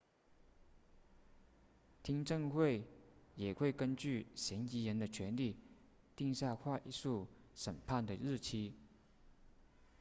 [2.01, 2.87] 听证会
[3.35, 5.55] 也会根据嫌疑人的权利
[6.15, 8.73] 定下快速审判的日期